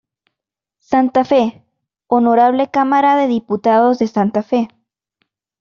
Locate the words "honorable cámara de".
2.07-3.27